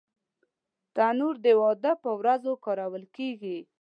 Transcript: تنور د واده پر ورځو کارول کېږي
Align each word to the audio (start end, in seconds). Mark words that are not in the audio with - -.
تنور 0.95 1.35
د 1.45 1.47
واده 1.61 1.93
پر 2.03 2.11
ورځو 2.21 2.53
کارول 2.65 3.03
کېږي 3.17 3.57